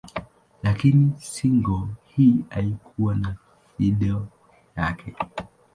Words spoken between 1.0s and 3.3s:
single hii haikuwa